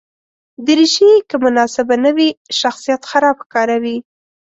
دریشي 0.65 1.11
که 1.29 1.35
مناسبه 1.43 1.95
نه 2.03 2.11
وي، 2.15 2.29
شخصیت 2.59 3.01
خراب 3.09 3.37
ښکاروي. 3.43 3.97